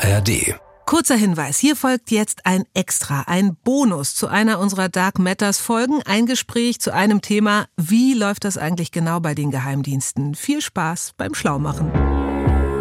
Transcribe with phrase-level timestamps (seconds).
[0.00, 0.54] ARD.
[0.86, 6.02] Kurzer Hinweis, hier folgt jetzt ein Extra, ein Bonus zu einer unserer Dark Matters Folgen,
[6.04, 10.34] ein Gespräch zu einem Thema, wie läuft das eigentlich genau bei den Geheimdiensten?
[10.34, 12.17] Viel Spaß beim Schlaumachen.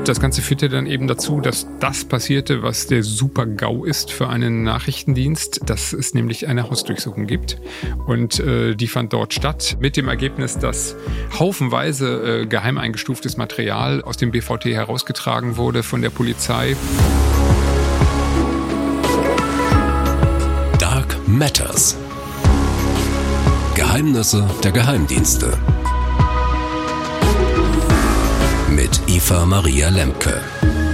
[0.07, 4.63] Das Ganze führte dann eben dazu, dass das passierte, was der Super-GAU ist für einen
[4.63, 7.57] Nachrichtendienst, dass es nämlich eine Hausdurchsuchung gibt.
[8.05, 10.95] Und äh, die fand dort statt, mit dem Ergebnis, dass
[11.37, 16.77] haufenweise äh, geheim eingestuftes Material aus dem BVT herausgetragen wurde von der Polizei.
[20.79, 21.97] Dark Matters.
[23.75, 25.57] Geheimnisse der Geheimdienste.
[29.29, 30.86] Eva Maria Lemke.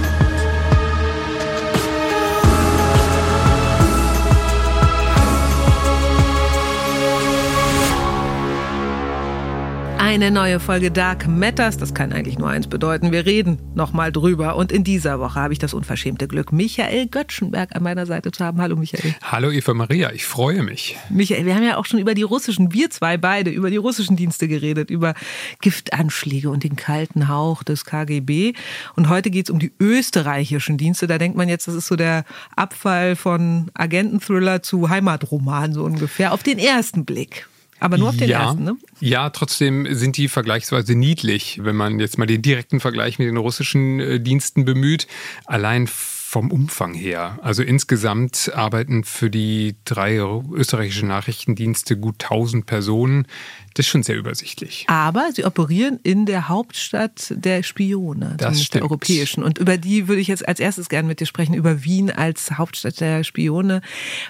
[10.04, 13.10] Eine neue Folge Dark Matters, das kann eigentlich nur eins bedeuten.
[13.10, 14.56] Wir reden nochmal drüber.
[14.56, 18.44] Und in dieser Woche habe ich das unverschämte Glück, Michael Göttschenberg an meiner Seite zu
[18.44, 18.60] haben.
[18.60, 19.14] Hallo Michael.
[19.22, 20.98] Hallo Eva Maria, ich freue mich.
[21.08, 24.14] Michael, wir haben ja auch schon über die russischen, wir zwei beide, über die russischen
[24.14, 25.14] Dienste geredet, über
[25.62, 28.52] Giftanschläge und den kalten Hauch des KGB.
[28.96, 31.06] Und heute geht es um die österreichischen Dienste.
[31.06, 36.34] Da denkt man jetzt, das ist so der Abfall von Agententhriller zu Heimatroman, so ungefähr,
[36.34, 37.48] auf den ersten Blick.
[37.80, 38.76] Aber nur auf den ja, ersten, ne?
[39.00, 43.36] Ja, trotzdem sind die vergleichsweise niedlich, wenn man jetzt mal den direkten Vergleich mit den
[43.36, 45.06] russischen äh, Diensten bemüht.
[45.44, 45.86] Allein
[46.34, 47.38] vom Umfang her.
[47.42, 50.18] Also insgesamt arbeiten für die drei
[50.52, 53.28] österreichischen Nachrichtendienste gut 1000 Personen.
[53.74, 54.84] Das ist schon sehr übersichtlich.
[54.88, 59.44] Aber sie operieren in der Hauptstadt der Spione, das der europäischen.
[59.44, 62.58] Und über die würde ich jetzt als erstes gerne mit dir sprechen, über Wien als
[62.58, 63.80] Hauptstadt der Spione.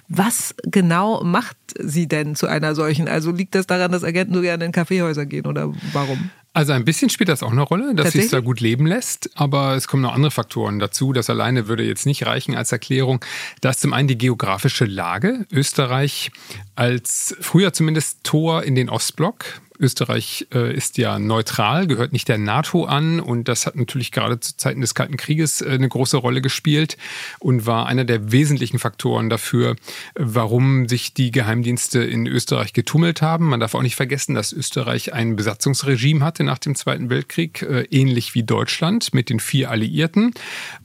[0.06, 3.08] Was genau macht sie denn zu einer solchen?
[3.08, 6.30] Also liegt das daran, dass Agenten nur gerne in Kaffeehäuser gehen oder warum?
[6.54, 9.74] Also ein bisschen spielt das auch eine Rolle, dass sich da gut leben lässt, aber
[9.74, 11.12] es kommen noch andere Faktoren dazu.
[11.12, 13.24] Das alleine würde jetzt nicht reichen als Erklärung.
[13.60, 15.46] Da ist zum einen die geografische Lage.
[15.50, 16.30] Österreich
[16.76, 22.38] als früher zumindest Tor in den Ostblock Österreich äh, ist ja neutral, gehört nicht der
[22.38, 26.16] NATO an und das hat natürlich gerade zu Zeiten des Kalten Krieges äh, eine große
[26.16, 26.96] Rolle gespielt
[27.38, 29.76] und war einer der wesentlichen Faktoren dafür,
[30.14, 33.48] warum sich die Geheimdienste in Österreich getummelt haben.
[33.50, 37.82] Man darf auch nicht vergessen, dass Österreich ein Besatzungsregime hatte nach dem Zweiten Weltkrieg, äh,
[37.90, 40.32] ähnlich wie Deutschland mit den vier Alliierten,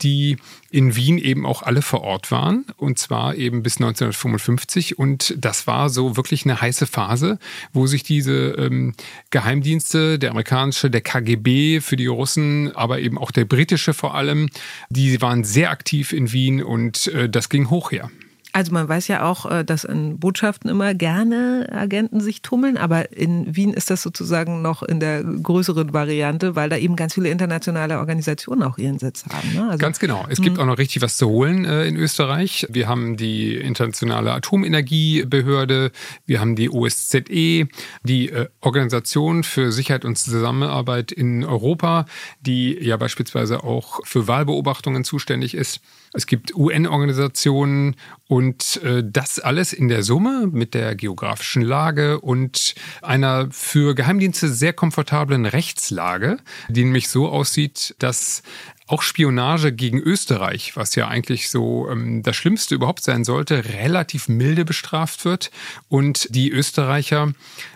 [0.02, 0.38] die
[0.72, 5.68] in Wien eben auch alle vor Ort waren und zwar eben bis 1955 und das
[5.68, 7.40] war so wirklich eine heiße Phase,
[7.74, 8.94] wo sich diese ähm,
[9.32, 14.50] Geheimdienste, der amerikanische, der KGB für die Russen, aber eben auch der britische vor allem,
[14.90, 18.10] die waren sehr aktiv in Wien und äh, das ging hoch her.
[18.52, 23.16] Also man weiß ja auch, äh, dass in Botschaften immer gerne Agenten sich tummeln, aber
[23.16, 27.30] in Wien ist das sozusagen noch in der größeren Variante, weil da eben ganz viele
[27.30, 29.54] internationale Organisationen auch ihren Sitz haben.
[29.54, 29.66] Ne?
[29.66, 30.26] Also, ganz genau.
[30.30, 30.64] Es gibt mhm.
[30.64, 32.66] auch noch richtig was zu holen äh, in Österreich.
[32.70, 35.92] Wir haben die internationale Atomenergiebehörde,
[36.26, 37.68] wir haben die OSZE,
[38.04, 42.06] die äh, Organisation für Sicherheit und Zusammenarbeit in Europa,
[42.42, 45.82] die ja beispielsweise auch für Wahlbeobachtungen zuständig ist.
[46.14, 47.96] Es gibt UN-Organisationen
[48.28, 54.50] und äh, das alles in der Summe mit der geografischen Lage und einer für Geheimdienste
[54.50, 56.38] sehr komfortablen Rechtslage,
[56.68, 58.44] die nämlich so aussieht, dass
[58.90, 64.28] auch Spionage gegen Österreich, was ja eigentlich so ähm, das Schlimmste überhaupt sein sollte, relativ
[64.28, 65.52] milde bestraft wird
[65.90, 67.34] und die Österreicher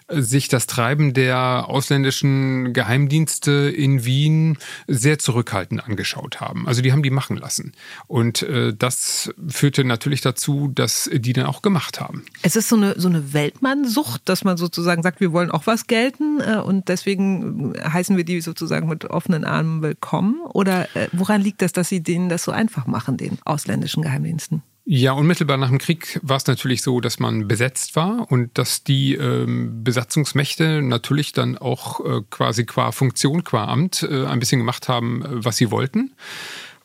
[0.10, 6.68] sich das Treiben der ausländischen Geheimdienste in Wien sehr zurückhaltend angeschaut haben.
[6.68, 7.74] Also die haben die machen lassen.
[8.08, 12.26] Und äh, das führte natürlich dazu, dass die dann auch gemacht haben.
[12.42, 15.88] Es ist so eine, so eine Weltmannsucht, dass man sozusagen sagt, wir wollen auch was
[15.88, 20.42] gelten äh, und deswegen heißen wir die sozusagen mit offenen Armen willkommen.
[20.54, 24.64] Oder äh, woran liegt das, dass sie denen das so einfach machen, den ausländischen Geheimdiensten?
[24.86, 28.84] Ja, unmittelbar nach dem Krieg war es natürlich so, dass man besetzt war und dass
[28.84, 34.60] die ähm, Besatzungsmächte natürlich dann auch äh, quasi qua Funktion, qua Amt äh, ein bisschen
[34.60, 36.14] gemacht haben, äh, was sie wollten.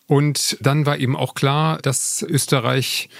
[0.06, 3.10] Und dann war eben auch klar, dass Österreich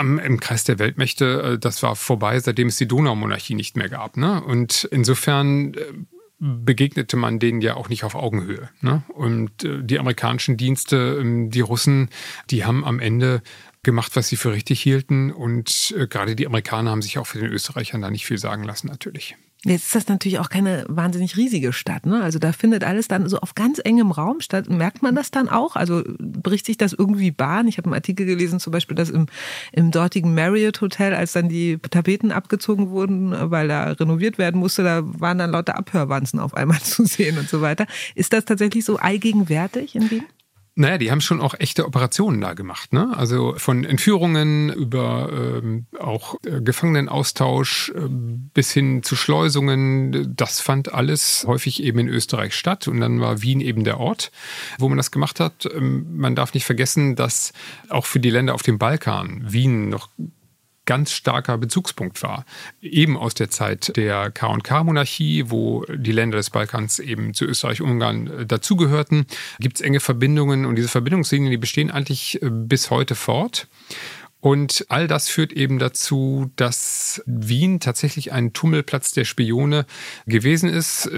[0.00, 4.16] im Kreis der Weltmächte, äh, das war vorbei, seitdem es die Donaumonarchie nicht mehr gab.
[4.16, 4.42] Ne?
[4.42, 5.92] Und insofern äh,
[6.38, 8.68] begegnete man denen ja auch nicht auf Augenhöhe.
[8.80, 9.02] Ne?
[9.08, 12.10] Und äh, die amerikanischen Dienste, ähm, die Russen,
[12.50, 13.42] die haben am Ende
[13.86, 15.32] gemacht, was sie für richtig hielten.
[15.32, 18.64] Und äh, gerade die Amerikaner haben sich auch für den Österreichern da nicht viel sagen
[18.64, 19.36] lassen, natürlich.
[19.64, 22.06] Jetzt ist das natürlich auch keine wahnsinnig riesige Stadt.
[22.06, 22.22] Ne?
[22.22, 24.68] Also da findet alles dann so auf ganz engem Raum statt.
[24.68, 25.74] Merkt man das dann auch?
[25.74, 27.66] Also bricht sich das irgendwie Bahn?
[27.66, 29.26] Ich habe einen Artikel gelesen, zum Beispiel, dass im,
[29.72, 34.84] im dortigen Marriott Hotel, als dann die Tapeten abgezogen wurden, weil da renoviert werden musste,
[34.84, 37.86] da waren dann lauter Abhörwanzen auf einmal zu sehen und so weiter.
[38.14, 40.26] Ist das tatsächlich so allgegenwärtig in Wien?
[40.78, 42.92] Naja, die haben schon auch echte Operationen da gemacht.
[42.92, 43.10] Ne?
[43.16, 50.34] Also von Entführungen über ähm, auch äh, Gefangenenaustausch äh, bis hin zu Schleusungen.
[50.36, 52.88] Das fand alles häufig eben in Österreich statt.
[52.88, 54.30] Und dann war Wien eben der Ort,
[54.78, 55.66] wo man das gemacht hat.
[55.74, 57.54] Ähm, man darf nicht vergessen, dass
[57.88, 60.10] auch für die Länder auf dem Balkan Wien noch
[60.86, 62.46] ganz starker Bezugspunkt war.
[62.80, 68.46] Eben aus der Zeit der K&K-Monarchie, wo die Länder des Balkans eben zu Österreich-Ungarn äh,
[68.46, 69.26] dazugehörten,
[69.60, 73.68] gibt es enge Verbindungen und diese Verbindungslinien, die bestehen eigentlich äh, bis heute fort.
[74.40, 79.86] Und all das führt eben dazu, dass Wien tatsächlich ein Tummelplatz der Spione
[80.26, 81.10] gewesen ist.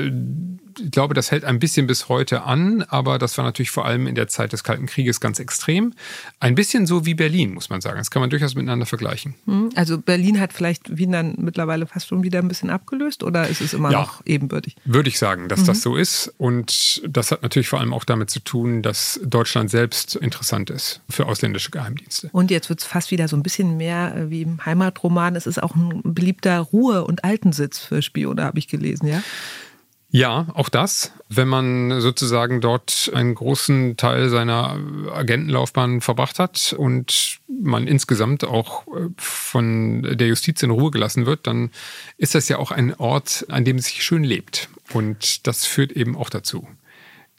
[0.85, 4.07] Ich glaube, das hält ein bisschen bis heute an, aber das war natürlich vor allem
[4.07, 5.95] in der Zeit des Kalten Krieges ganz extrem.
[6.41, 7.99] Ein bisschen so wie Berlin, muss man sagen.
[7.99, 9.35] Das kann man durchaus miteinander vergleichen.
[9.47, 13.49] Hm, also Berlin hat vielleicht Wien dann mittlerweile fast schon wieder ein bisschen abgelöst oder
[13.49, 14.77] ist es immer ja, noch ebenbürtig?
[14.85, 15.67] Würde ich sagen, dass mhm.
[15.67, 16.33] das so ist.
[16.39, 21.01] Und das hat natürlich vor allem auch damit zu tun, dass Deutschland selbst interessant ist
[21.09, 22.31] für ausländische Geheimdienste.
[22.33, 25.37] Und jetzt wird es fast wieder so ein bisschen mehr äh, wie im Heimatroman.
[25.37, 29.23] Es ist auch ein beliebter Ruhe- und Altensitz für Spione, habe ich gelesen, ja?
[30.11, 31.13] Ja, auch das.
[31.29, 34.79] Wenn man sozusagen dort einen großen Teil seiner
[35.13, 41.47] Agentenlaufbahn verbracht hat und man insgesamt auch äh, von der Justiz in Ruhe gelassen wird,
[41.47, 41.71] dann
[42.17, 44.71] ist das ja auch ein Ort, an dem es sich schön lebt.
[44.95, 46.67] Und das führt eben auch dazu,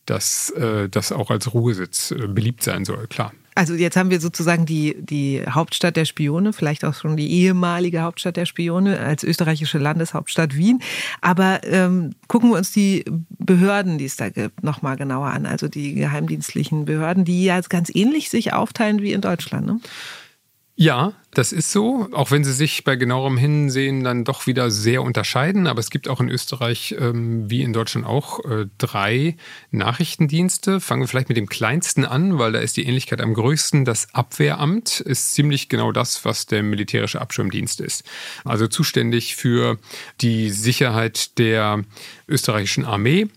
[0.06, 3.34] dass äh, das auch als Ruhesitz äh, beliebt sein soll, klar.
[3.60, 8.04] Also jetzt haben wir sozusagen die, die Hauptstadt der Spione, vielleicht auch schon die ehemalige
[8.04, 10.82] Hauptstadt der Spione als österreichische Landeshauptstadt Wien.
[11.20, 13.04] Aber ähm, gucken wir uns die
[13.38, 15.46] Behörden, die es da gibt, nochmal genauer an.
[15.46, 19.68] Also die geheimdienstlichen Behörden, die ja ganz ähnlich sich aufteilen wie in Deutschland.
[19.68, 19.82] Ne?
[20.82, 25.04] Ja, das ist so, auch wenn sie sich bei genauerem Hinsehen dann doch wieder sehr
[25.04, 25.68] unterscheiden.
[25.68, 29.36] Aber es gibt auch in Österreich, ähm, wie in Deutschland auch, äh, drei
[29.72, 30.80] Nachrichtendienste.
[30.80, 33.84] Fangen wir vielleicht mit dem kleinsten an, weil da ist die Ähnlichkeit am größten.
[33.84, 38.06] Das Abwehramt ist ziemlich genau das, was der militärische Abschirmdienst ist.
[38.46, 39.78] Also zuständig für
[40.22, 41.84] die Sicherheit der
[42.30, 43.28] österreichischen Armee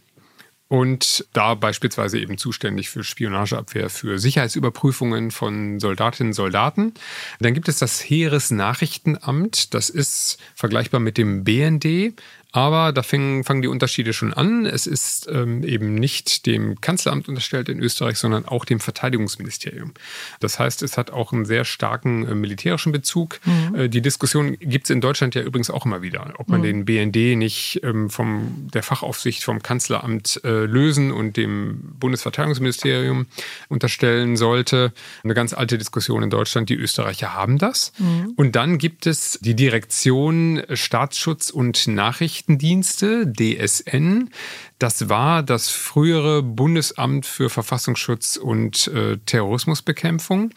[0.72, 6.94] und da beispielsweise eben zuständig für Spionageabwehr, für Sicherheitsüberprüfungen von Soldatinnen und Soldaten.
[7.40, 12.14] Dann gibt es das Heeresnachrichtenamt, das ist vergleichbar mit dem BND,
[12.52, 14.66] aber da fangen, fangen die Unterschiede schon an.
[14.66, 19.94] Es ist ähm, eben nicht dem Kanzleramt unterstellt in Österreich, sondern auch dem Verteidigungsministerium.
[20.40, 23.40] Das heißt, es hat auch einen sehr starken äh, militärischen Bezug.
[23.44, 23.74] Mhm.
[23.74, 26.84] Äh, die Diskussion gibt es in Deutschland ja übrigens auch immer wieder, ob man mhm.
[26.84, 33.26] den BND nicht ähm, vom der Fachaufsicht vom Kanzleramt äh, lösen und dem Bundesverteidigungsministerium
[33.70, 34.92] unterstellen sollte.
[35.24, 36.68] Eine ganz alte Diskussion in Deutschland.
[36.68, 37.94] Die Österreicher haben das.
[37.98, 38.34] Mhm.
[38.36, 44.30] Und dann gibt es die Direktion Staatsschutz und Nachrichten Nachrichtendienste, DSN.
[44.78, 50.50] Das war das frühere Bundesamt für Verfassungsschutz und äh, Terrorismusbekämpfung.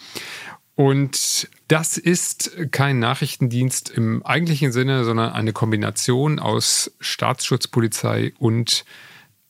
[0.75, 8.83] Und das ist kein Nachrichtendienst im eigentlichen Sinne, sondern eine Kombination aus Staatsschutzpolizei und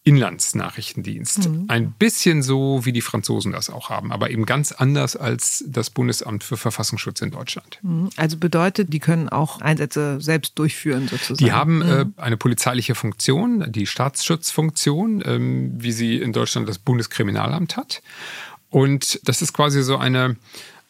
[0.05, 1.49] Inlandsnachrichtendienst.
[1.49, 1.65] Mhm.
[1.67, 5.89] Ein bisschen so, wie die Franzosen das auch haben, aber eben ganz anders als das
[5.89, 7.79] Bundesamt für Verfassungsschutz in Deutschland.
[7.81, 8.11] Mhm.
[8.15, 11.43] Also bedeutet, die können auch Einsätze selbst durchführen sozusagen.
[11.43, 12.13] Die haben mhm.
[12.17, 18.03] äh, eine polizeiliche Funktion, die Staatsschutzfunktion, ähm, wie sie in Deutschland das Bundeskriminalamt hat.
[18.69, 20.35] Und das ist quasi so eine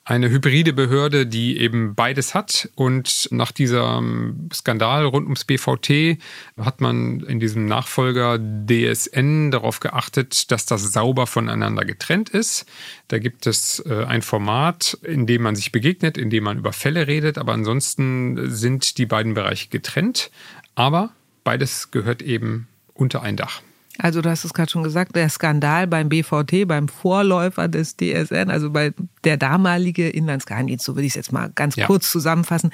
[0.06, 2.70] eine hybride Behörde, die eben beides hat.
[2.76, 6.20] Und nach diesem Skandal rund ums BVT
[6.60, 12.68] hat man in diesem Nachfolger DSN darauf geachtet, dass das sauber voneinander getrennt ist.
[13.08, 16.72] Da gibt es äh, ein Format, in dem man sich begegnet, in dem man über
[16.72, 20.30] Fälle redet, aber ansonsten sind die beiden Bereiche getrennt.
[20.76, 23.62] Aber beides gehört eben unter ein Dach.
[23.98, 28.50] Also du hast es gerade schon gesagt, der Skandal beim BVT, beim Vorläufer des DSN,
[28.50, 31.88] also bei der damalige Inlandsgeheimdienst, so würde ich es jetzt mal ganz ja.
[31.88, 32.72] kurz zusammenfassen,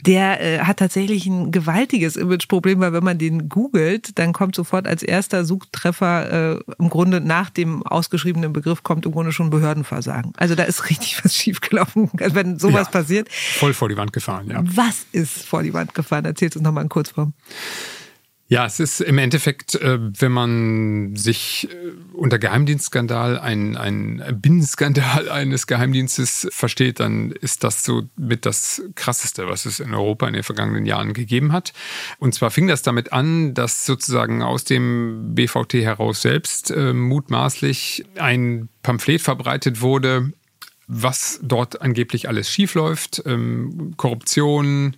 [0.00, 4.86] der äh, hat tatsächlich ein gewaltiges Imageproblem, weil wenn man den googelt, dann kommt sofort
[4.86, 10.32] als erster Suchtreffer äh, im Grunde nach dem ausgeschriebenen Begriff kommt im Grunde schon Behördenversagen.
[10.36, 13.28] Also da ist richtig was schiefgelaufen, also wenn sowas ja, passiert.
[13.30, 14.62] Voll vor die Wand gefahren, ja.
[14.64, 16.24] Was ist vor die Wand gefahren?
[16.24, 17.32] Erzählst uns nochmal in Kurzform.
[18.50, 25.28] Ja, es ist im Endeffekt, äh, wenn man sich äh, unter Geheimdienstskandal ein, ein Binnenskandal
[25.30, 30.32] eines Geheimdienstes versteht, dann ist das so mit das Krasseste, was es in Europa in
[30.32, 31.74] den vergangenen Jahren gegeben hat.
[32.18, 38.06] Und zwar fing das damit an, dass sozusagen aus dem BVT heraus selbst äh, mutmaßlich
[38.16, 40.32] ein Pamphlet verbreitet wurde,
[40.86, 44.96] was dort angeblich alles schiefläuft, ähm, Korruption,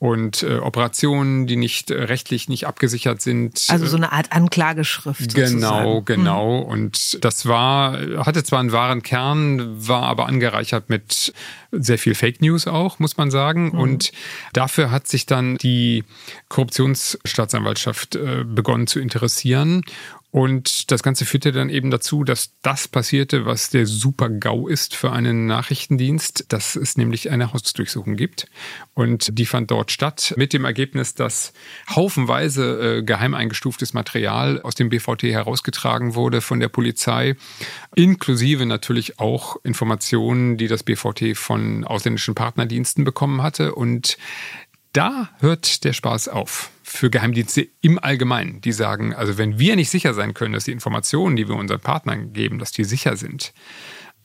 [0.00, 3.66] und äh, Operationen, die nicht äh, rechtlich nicht abgesichert sind.
[3.68, 5.34] Also so eine Art Anklageschrift.
[5.34, 6.04] Genau, sozusagen.
[6.06, 6.62] genau.
[6.62, 6.68] Mhm.
[6.70, 11.34] Und das war, hatte zwar einen wahren Kern, war aber angereichert mit
[11.70, 13.72] sehr viel Fake News auch, muss man sagen.
[13.72, 13.78] Mhm.
[13.78, 14.12] Und
[14.54, 16.04] dafür hat sich dann die
[16.48, 19.84] Korruptionsstaatsanwaltschaft äh, begonnen zu interessieren
[20.32, 25.10] und das Ganze führte dann eben dazu, dass das passierte, was der Super-GAU ist für
[25.10, 28.46] einen Nachrichtendienst, dass es nämlich eine Hausdurchsuchung gibt.
[28.94, 31.52] Und die fand dort statt, mit dem Ergebnis, dass
[31.88, 37.34] haufenweise äh, geheim eingestuftes Material aus dem BVT herausgetragen wurde von der Polizei,
[37.96, 43.74] inklusive natürlich auch Informationen, die das BVT von ausländischen Partnerdiensten bekommen hatte.
[43.74, 44.16] Und
[44.92, 48.60] da hört der Spaß auf für Geheimdienste im Allgemeinen.
[48.60, 51.78] Die sagen, also wenn wir nicht sicher sein können, dass die Informationen, die wir unseren
[51.78, 53.52] Partnern geben, dass die sicher sind,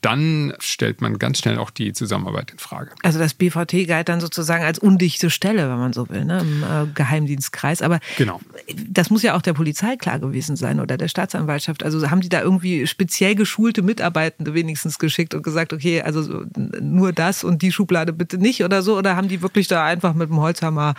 [0.00, 2.90] dann stellt man ganz schnell auch die Zusammenarbeit in Frage.
[3.02, 6.40] Also das BVT galt dann sozusagen als undichte Stelle, wenn man so will, ne?
[6.40, 7.82] im äh, Geheimdienstkreis.
[7.82, 8.40] Aber genau.
[8.88, 11.82] das muss ja auch der Polizei klar gewesen sein oder der Staatsanwaltschaft.
[11.82, 16.44] Also haben die da irgendwie speziell geschulte Mitarbeitende wenigstens geschickt und gesagt, okay, also
[16.80, 18.96] nur das und die Schublade bitte nicht oder so?
[18.96, 20.94] Oder haben die wirklich da einfach mit dem Holzhammer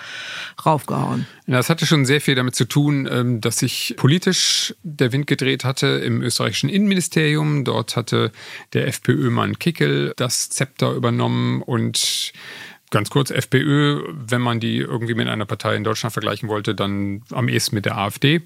[0.65, 1.27] raufgehauen?
[1.45, 5.63] Das hatte schon sehr viel damit zu tun, ähm, dass sich politisch der Wind gedreht
[5.63, 7.63] hatte im österreichischen Innenministerium.
[7.63, 8.31] Dort hatte
[8.73, 12.33] der FPÖ-Mann Kickel das Zepter übernommen und
[12.89, 17.23] ganz kurz, FPÖ, wenn man die irgendwie mit einer Partei in Deutschland vergleichen wollte, dann
[17.31, 18.41] am ehesten mit der AfD.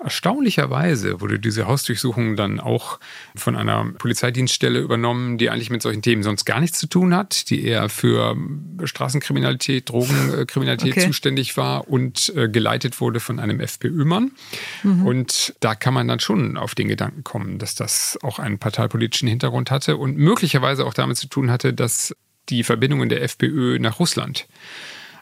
[0.00, 3.00] Erstaunlicherweise wurde diese Hausdurchsuchung dann auch
[3.34, 7.50] von einer Polizeidienststelle übernommen, die eigentlich mit solchen Themen sonst gar nichts zu tun hat,
[7.50, 8.36] die eher für
[8.84, 11.06] Straßenkriminalität, Drogenkriminalität okay.
[11.06, 14.30] zuständig war und äh, geleitet wurde von einem FPÖ-Mann.
[14.84, 15.04] Mhm.
[15.04, 19.28] Und da kann man dann schon auf den Gedanken kommen, dass das auch einen parteipolitischen
[19.28, 22.14] Hintergrund hatte und möglicherweise auch damit zu tun hatte, dass
[22.50, 24.46] die Verbindungen der FPÖ nach Russland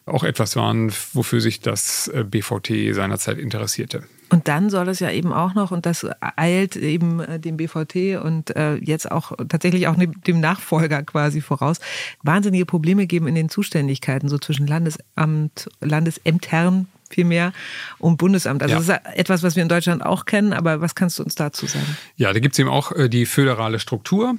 [0.06, 4.04] auch etwas waren, wofür sich das äh, BVT seinerzeit interessierte.
[4.28, 8.22] Und dann soll es ja eben auch noch, und das eilt eben äh, dem BVT
[8.22, 11.78] und äh, jetzt auch tatsächlich auch dem Nachfolger quasi voraus,
[12.22, 17.52] wahnsinnige Probleme geben in den Zuständigkeiten, so zwischen Landesamt, Landesämtern vielmehr
[17.98, 18.62] und Bundesamt.
[18.62, 18.80] Also ja.
[18.80, 21.66] das ist etwas, was wir in Deutschland auch kennen, aber was kannst du uns dazu
[21.66, 21.96] sagen?
[22.16, 24.36] Ja, da gibt es eben auch die föderale Struktur.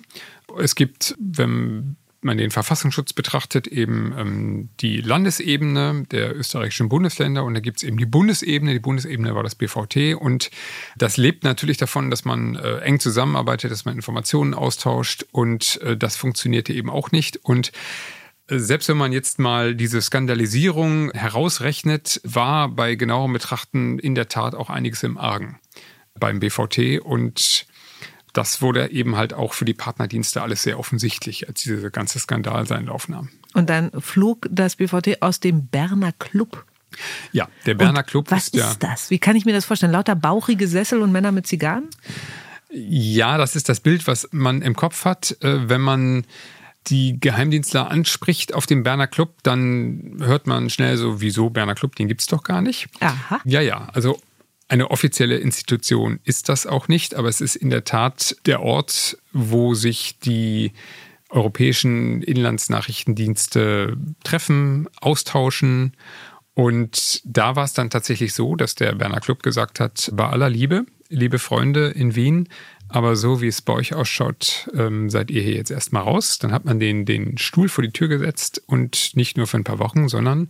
[0.59, 1.95] Es gibt, wenn
[2.27, 7.83] man den Verfassungsschutz betrachtet, eben ähm, die Landesebene der österreichischen Bundesländer und da gibt es
[7.83, 8.73] eben die Bundesebene.
[8.73, 10.51] Die Bundesebene war das BVT und
[10.95, 15.97] das lebt natürlich davon, dass man äh, eng zusammenarbeitet, dass man Informationen austauscht und äh,
[15.97, 17.37] das funktionierte eben auch nicht.
[17.37, 17.71] Und
[18.47, 24.27] äh, selbst wenn man jetzt mal diese Skandalisierung herausrechnet, war bei genauerem Betrachten in der
[24.27, 25.59] Tat auch einiges im Argen
[26.19, 27.65] beim BVT und
[28.37, 32.67] das wurde eben halt auch für die Partnerdienste alles sehr offensichtlich, als dieser ganze Skandal
[32.67, 33.29] seinen Lauf nahm.
[33.55, 36.63] Und dann flog das BVT aus dem Berner Club.
[37.31, 39.09] Ja, der Berner und Club was ist, ist das?
[39.09, 39.91] Wie kann ich mir das vorstellen?
[39.91, 41.89] Lauter bauchige Sessel und Männer mit Zigarren?
[42.69, 46.25] Ja, das ist das Bild, was man im Kopf hat, äh, wenn man
[46.87, 51.95] die Geheimdienstler anspricht auf dem Berner Club, dann hört man schnell so, wieso Berner Club,
[51.95, 52.87] den gibt es doch gar nicht.
[52.99, 53.41] Aha.
[53.45, 54.19] Ja, ja, also
[54.67, 59.17] eine offizielle Institution ist das auch nicht, aber es ist in der Tat der Ort,
[59.31, 60.73] wo sich die
[61.29, 65.95] europäischen Inlandsnachrichtendienste treffen, austauschen.
[66.53, 70.49] Und da war es dann tatsächlich so, dass der Berner Club gesagt hat, bei aller
[70.49, 72.49] Liebe, liebe Freunde in Wien,
[72.89, 76.39] aber so wie es bei euch ausschaut, ähm, seid ihr hier jetzt erstmal raus.
[76.39, 79.65] Dann hat man den, den Stuhl vor die Tür gesetzt und nicht nur für ein
[79.65, 80.49] paar Wochen, sondern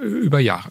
[0.00, 0.70] äh, über Jahre.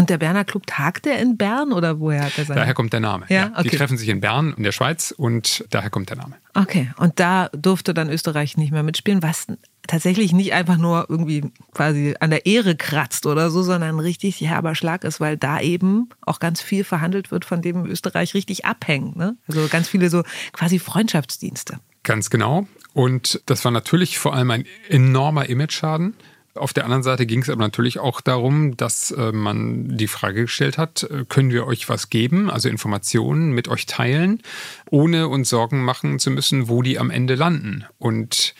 [0.00, 2.56] Und der Berner Club tagt er in Bern oder woher hat er seinen?
[2.56, 3.26] Daher kommt der Name.
[3.28, 3.52] Ja, ja.
[3.54, 3.68] Okay.
[3.68, 6.36] Die treffen sich in Bern in der Schweiz und daher kommt der Name.
[6.54, 9.46] Okay, und da durfte dann Österreich nicht mehr mitspielen, was
[9.86, 14.40] tatsächlich nicht einfach nur irgendwie quasi an der Ehre kratzt oder so, sondern ein richtig
[14.40, 18.64] herber Schlag ist, weil da eben auch ganz viel verhandelt wird, von dem Österreich richtig
[18.64, 19.16] abhängt.
[19.16, 19.36] Ne?
[19.48, 21.78] Also ganz viele so quasi Freundschaftsdienste.
[22.04, 22.66] Ganz genau.
[22.94, 26.14] Und das war natürlich vor allem ein enormer Image-Schaden.
[26.54, 30.42] Auf der anderen Seite ging es aber natürlich auch darum, dass äh, man die Frage
[30.42, 34.42] gestellt hat, äh, können wir euch was geben, also Informationen mit euch teilen,
[34.90, 37.84] ohne uns Sorgen machen zu müssen, wo die am Ende landen.
[37.98, 38.54] Und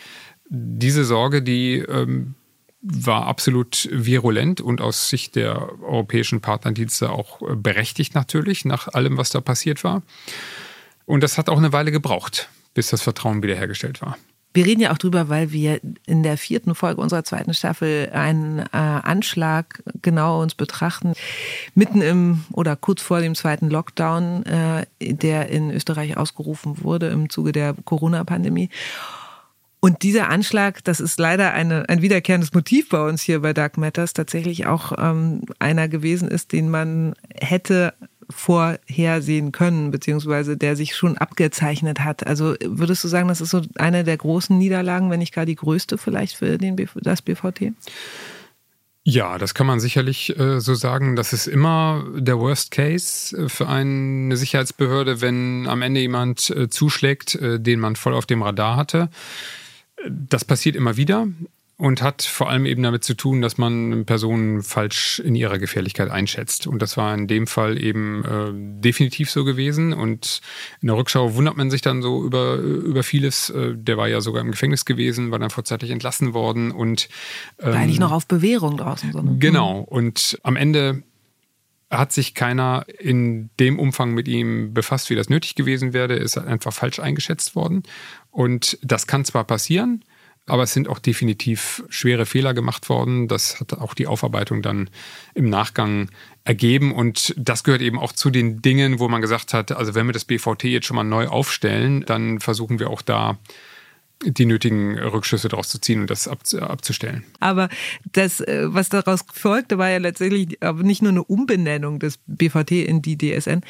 [0.48, 2.34] diese Sorge, die ähm,
[2.82, 9.16] war absolut virulent und aus Sicht der europäischen Partnerdienste auch äh, berechtigt natürlich, nach allem,
[9.16, 10.02] was da passiert war.
[11.06, 14.16] Und das hat auch eine Weile gebraucht, bis das Vertrauen wiederhergestellt war.
[14.52, 18.58] Wir reden ja auch drüber, weil wir in der vierten Folge unserer zweiten Staffel einen
[18.58, 21.12] äh, Anschlag genau uns betrachten,
[21.74, 27.30] mitten im oder kurz vor dem zweiten Lockdown, äh, der in Österreich ausgerufen wurde im
[27.30, 28.70] Zuge der Corona-Pandemie.
[29.80, 33.78] Und dieser Anschlag, das ist leider eine, ein wiederkehrendes Motiv bei uns hier bei Dark
[33.78, 37.94] Matters, tatsächlich auch ähm, einer gewesen ist, den man hätte
[38.30, 42.26] vorhersehen können, beziehungsweise der sich schon abgezeichnet hat.
[42.26, 45.56] Also würdest du sagen, das ist so eine der großen Niederlagen, wenn nicht gar die
[45.56, 47.72] größte vielleicht für den, das BVT?
[49.02, 51.16] Ja, das kann man sicherlich äh, so sagen.
[51.16, 56.68] Das ist immer der Worst Case äh, für eine Sicherheitsbehörde, wenn am Ende jemand äh,
[56.68, 59.08] zuschlägt, äh, den man voll auf dem Radar hatte.
[60.08, 61.28] Das passiert immer wieder
[61.80, 66.10] und hat vor allem eben damit zu tun, dass man Personen falsch in ihrer Gefährlichkeit
[66.10, 66.66] einschätzt.
[66.66, 69.94] Und das war in dem Fall eben äh, definitiv so gewesen.
[69.94, 70.42] Und
[70.82, 73.48] in der Rückschau wundert man sich dann so über, über vieles.
[73.48, 77.08] Äh, der war ja sogar im Gefängnis gewesen, war dann vorzeitig entlassen worden und
[77.58, 79.12] ähm, war eigentlich noch auf Bewährung draußen.
[79.12, 79.78] So Genau.
[79.78, 81.02] Und am Ende
[81.90, 86.18] hat sich keiner in dem Umfang mit ihm befasst, wie das nötig gewesen wäre.
[86.18, 87.84] Er ist einfach falsch eingeschätzt worden.
[88.30, 90.04] Und das kann zwar passieren,
[90.50, 93.28] aber es sind auch definitiv schwere Fehler gemacht worden.
[93.28, 94.90] Das hat auch die Aufarbeitung dann
[95.34, 96.10] im Nachgang
[96.44, 96.92] ergeben.
[96.92, 100.12] Und das gehört eben auch zu den Dingen, wo man gesagt hat, also wenn wir
[100.12, 103.38] das BVT jetzt schon mal neu aufstellen, dann versuchen wir auch da
[104.22, 107.24] die nötigen Rückschlüsse daraus zu ziehen und das abzustellen.
[107.40, 107.70] Aber
[108.12, 113.00] das, äh, was daraus folgte, war ja letztendlich nicht nur eine Umbenennung des BVT in
[113.00, 113.62] die DSN,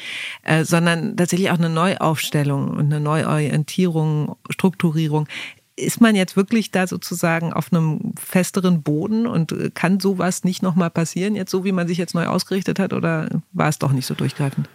[0.43, 5.27] äh, sondern tatsächlich auch eine Neuaufstellung und eine Neuorientierung, Strukturierung
[5.81, 10.61] ist man jetzt wirklich da sozusagen auf einem festeren Boden und äh, kann sowas nicht
[10.61, 13.91] nochmal passieren, jetzt so wie man sich jetzt neu ausgerichtet hat, oder war es doch
[13.91, 14.69] nicht so durchgreifend?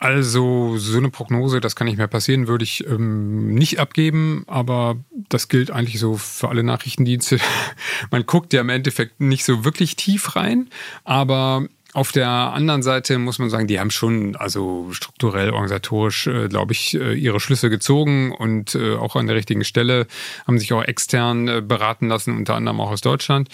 [0.00, 4.96] Also so eine Prognose, das kann nicht mehr passieren, würde ich ähm, nicht abgeben, aber
[5.10, 7.38] das gilt eigentlich so für alle Nachrichtendienste.
[8.12, 10.68] Man guckt ja im Endeffekt nicht so wirklich tief rein,
[11.02, 11.66] aber
[11.98, 16.72] auf der anderen Seite muss man sagen, die haben schon, also strukturell, organisatorisch, äh, glaube
[16.72, 20.06] ich, äh, ihre Schlüsse gezogen und äh, auch an der richtigen Stelle
[20.46, 23.48] haben sich auch extern äh, beraten lassen, unter anderem auch aus Deutschland.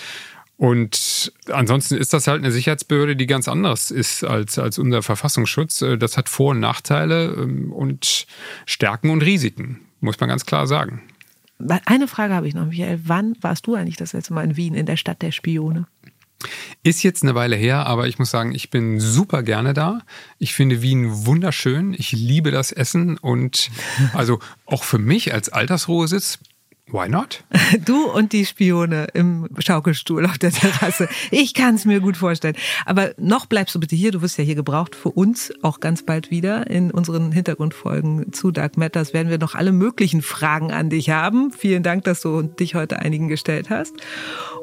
[0.58, 5.80] Und ansonsten ist das halt eine Sicherheitsbehörde, die ganz anders ist als, als unser Verfassungsschutz.
[5.80, 8.26] Äh, das hat Vor- und Nachteile ähm, und
[8.66, 11.00] Stärken und Risiken, muss man ganz klar sagen.
[11.86, 13.00] Eine Frage habe ich noch, Michael.
[13.04, 15.86] Wann warst du eigentlich das letzte Mal in Wien, in der Stadt der Spione?
[16.82, 20.00] Ist jetzt eine Weile her, aber ich muss sagen, ich bin super gerne da.
[20.38, 21.94] Ich finde Wien wunderschön.
[21.96, 23.70] Ich liebe das Essen und
[24.12, 26.38] also auch für mich als Altersruhesitz
[26.86, 27.42] Why not?
[27.84, 31.08] Du und die Spione im Schaukelstuhl auf der Terrasse.
[31.30, 32.56] Ich kann es mir gut vorstellen.
[32.84, 34.12] Aber noch bleibst du bitte hier.
[34.12, 36.68] Du wirst ja hier gebraucht für uns auch ganz bald wieder.
[36.68, 41.52] In unseren Hintergrundfolgen zu Dark Matters werden wir noch alle möglichen Fragen an dich haben.
[41.52, 43.94] Vielen Dank, dass du dich heute einigen gestellt hast.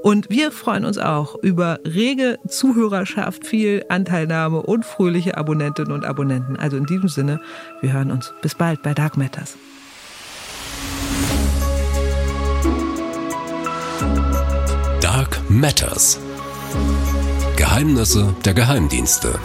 [0.04, 6.56] Und wir freuen uns auch über rege Zuhörerschaft, viel Anteilnahme und fröhliche Abonnentinnen und Abonnenten.
[6.56, 7.42] Also in diesem Sinne,
[7.82, 8.34] wir hören uns.
[8.42, 9.58] Bis bald bei Dark Matters.
[15.02, 16.20] Dark Matters.
[17.58, 19.40] Geheimnisse der Geheimdienste.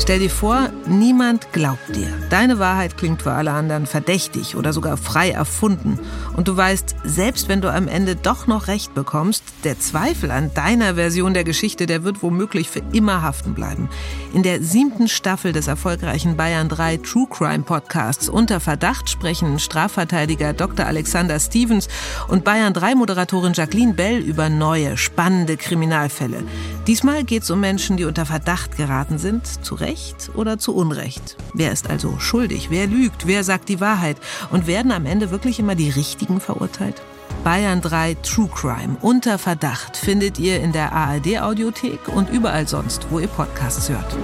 [0.00, 2.06] Stell dir vor, niemand glaubt dir.
[2.30, 5.98] Deine Wahrheit klingt für alle anderen verdächtig oder sogar frei erfunden.
[6.36, 10.54] Und du weißt, selbst wenn du am Ende doch noch recht bekommst, der Zweifel an
[10.54, 13.90] deiner Version der Geschichte, der wird womöglich für immer haften bleiben.
[14.32, 20.52] In der siebten Staffel des erfolgreichen Bayern 3 True Crime Podcasts unter Verdacht sprechen Strafverteidiger
[20.52, 20.86] Dr.
[20.86, 21.88] Alexander Stevens
[22.28, 26.44] und Bayern 3 Moderatorin Jacqueline Bell über neue, spannende Kriminalfälle.
[26.86, 30.74] Diesmal geht es um Menschen, die unter Verdacht geraten sind, zu Recht Recht oder zu
[30.74, 31.38] Unrecht?
[31.54, 32.68] Wer ist also schuldig?
[32.68, 33.26] Wer lügt?
[33.26, 34.18] Wer sagt die Wahrheit?
[34.50, 37.00] Und werden am Ende wirklich immer die Richtigen verurteilt?
[37.42, 43.06] Bayern 3 True Crime unter Verdacht findet ihr in der ARD Audiothek und überall sonst,
[43.08, 44.14] wo ihr Podcasts hört.